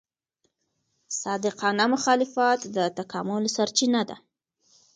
صادقانه 1.21 1.85
مخالفت 1.93 2.59
د 2.75 2.77
تکامل 2.97 3.43
سرچینه 3.55 4.01
ده. 4.09 4.15